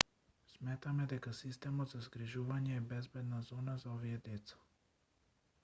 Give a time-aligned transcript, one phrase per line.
[0.51, 4.61] сметаме дека системот за згрижување е безбедна зона за овие деца